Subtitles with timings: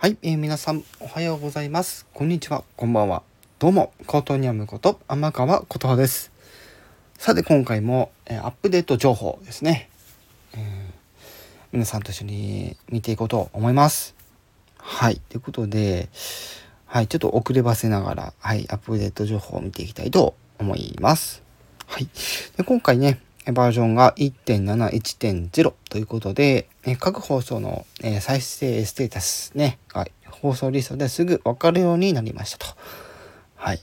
[0.00, 2.06] はい、えー皆さんおはようございます。
[2.14, 3.24] こんにちは、こんばんは。
[3.58, 6.30] どうも、コートニャムこと天川琴葉です。
[7.18, 9.90] さて、今回も、えーアップデート情報ですね、
[10.54, 10.60] えー
[11.72, 14.14] 皆さんと一緒に見ていこうと思います。
[14.76, 16.08] はい、ということで、
[16.86, 21.42] はい、ちょっと遅ればせながら、はい、アップデート情報を見ていきたいと思います。
[21.88, 22.08] はい。
[22.56, 23.18] で今回ね、
[23.52, 32.66] バージョンが1.71.0ということで、え各放送の、え再生ステータスね、が放送リストですぐ分かるようになりましたと。
[33.56, 33.80] はい。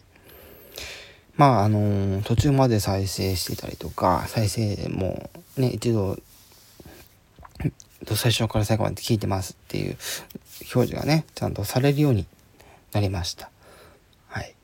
[1.36, 6.18] まあ、あのー途中まで再生してたりとか、再生もね、一度、
[8.16, 9.98] 最初から最後まで聞いてますっていう
[10.74, 12.26] 表示がね、ちゃんとされるように
[12.92, 13.52] なりました。
[14.30, 14.56] はい。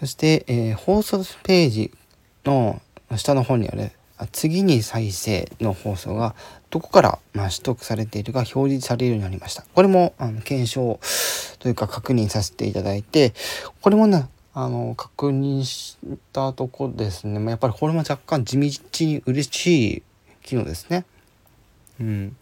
[0.00, 1.92] そして、えー放送ページ
[2.46, 2.80] の
[3.16, 3.90] 下の方にある
[4.32, 6.34] 次に再生の放送が
[6.70, 9.64] どこから、ま、取得されているか表示されるようになりました。
[9.74, 10.98] これもあの検証
[11.58, 13.34] というか確認させていただいて
[13.82, 15.98] これもねあの確認し
[16.32, 20.02] たとこですねまやっぱりこれも若干地道に嬉しい
[20.42, 21.04] 機能ですね。
[22.00, 22.36] うん、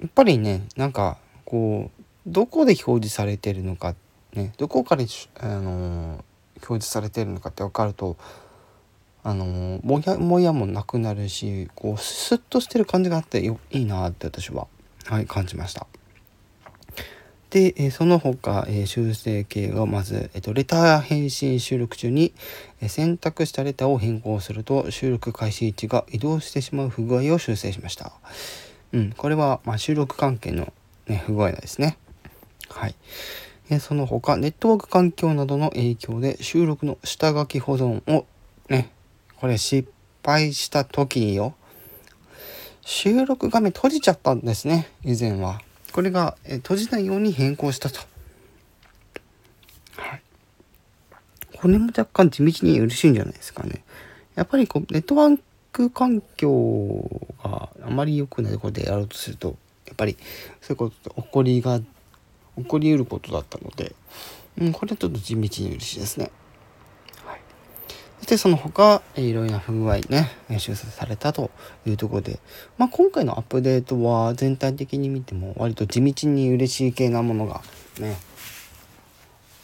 [0.00, 3.94] やっぱりねなんかこうどこで表示されてるのか
[4.32, 5.04] ねどこから
[5.40, 6.24] あの
[6.56, 8.16] 表示されてるのかって分かると
[9.22, 14.66] あのもやもやもなくなるしこうスッとしてる感じがあってよいいなって私は、
[15.06, 15.86] はい、感じました。
[17.50, 22.32] で、えその他、え修正形がまず、えっとレター返信収録中に、
[22.80, 28.12] え選択したレターを変更すると収録開始位置が移動してしまう不具合を修正しました。
[28.92, 30.72] うん、これは、ま、収録関係の、
[31.08, 31.98] ね、不具合ですね。
[32.68, 32.94] はい。
[33.68, 38.26] えその他ネットワーク環境などの影響で収録の下書き保存を
[38.68, 38.90] ね
[39.40, 39.90] これ失
[40.22, 41.54] 敗した時よ。
[42.82, 45.60] 収録画面閉じちゃったんですね以前は。
[45.92, 48.00] これが、え閉じないように変更したと。
[49.96, 50.22] はい。
[51.56, 53.82] これも若干地道に嬉しいんじゃないですかね。
[54.34, 55.40] やっぱりこうネットワー
[55.72, 57.08] ク環境
[57.42, 60.16] があまり良くないところでやろうとするとやっぱり
[60.60, 61.84] そういうことって起こりが起
[62.66, 63.94] こりうることだったので、
[64.58, 66.30] うん、これはちょっと地道に嬉しいですね。
[68.30, 71.50] してその他いろいろな不具合ね修正されたと
[71.84, 72.38] いうところで、
[72.78, 77.60] まあ、今回のアップデートは全体的に見ても割と地道に嬉しい系なものが
[77.98, 78.16] ね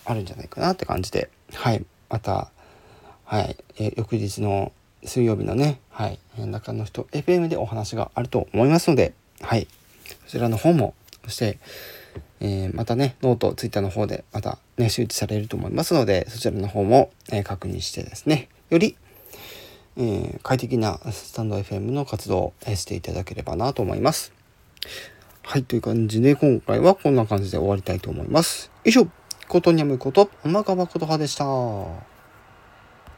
[0.05, 2.51] あるんじゃないかなって感じで、はい、また、
[3.25, 3.57] はい。
[3.79, 4.73] え翌日の
[5.05, 9.67] 水曜日のね、はい、中の人 FM でお話があると思いますので、はい、
[10.27, 10.95] そちらの方も
[11.25, 11.59] そして
[12.41, 18.97] えーまたねノートツイッターの方でまたね周知されると思いますのでそちらの方も、えー確認してですねより、
[19.97, 24.33] えー快適なスタンド FM の活動をしていただければなと思います。
[25.43, 28.71] はいという感じで今回はこんな感じで終わりたいと思います。
[28.85, 29.07] 以上
[29.49, 32.16] ことにゃむこと天川琴葉でした。